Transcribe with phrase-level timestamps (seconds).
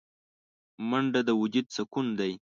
[0.89, 2.33] منډه د وجود سکون دی